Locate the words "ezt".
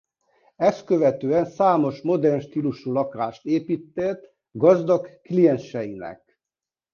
0.55-0.83